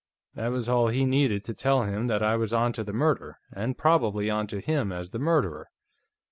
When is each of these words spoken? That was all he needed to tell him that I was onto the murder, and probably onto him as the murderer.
That 0.33 0.47
was 0.47 0.67
all 0.67 0.87
he 0.87 1.05
needed 1.05 1.45
to 1.45 1.53
tell 1.53 1.83
him 1.83 2.07
that 2.07 2.23
I 2.23 2.35
was 2.35 2.53
onto 2.55 2.81
the 2.81 2.91
murder, 2.91 3.37
and 3.53 3.77
probably 3.77 4.31
onto 4.31 4.57
him 4.59 4.91
as 4.91 5.11
the 5.11 5.19
murderer. 5.19 5.69